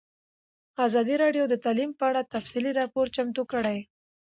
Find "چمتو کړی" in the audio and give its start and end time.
3.15-3.77